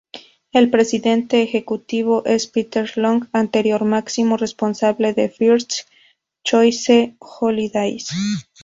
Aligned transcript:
El 0.51 0.71
presidente 0.71 1.43
ejecutivo 1.43 2.25
es 2.25 2.47
Peter 2.47 2.91
Long, 2.97 3.27
anterior 3.33 3.85
máximo 3.85 4.35
responsable 4.35 5.13
de 5.13 5.29
First 5.29 5.81
Choice 6.43 7.15
Holidays. 7.19 8.07